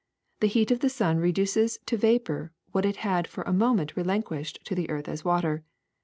The 0.39 0.47
heat 0.47 0.71
of 0.71 0.79
the 0.79 0.89
sun 0.89 1.19
reduces 1.19 1.77
to 1.85 1.95
vapor 1.95 2.51
what 2.71 2.87
it 2.87 2.95
had 3.05 3.27
for 3.27 3.43
a 3.43 3.53
mo 3.53 3.75
ment 3.75 3.95
relinquished 3.95 4.57
to 4.65 4.73
the 4.73 4.89
earth 4.89 5.07
as 5.07 5.23
water. 5.23 5.63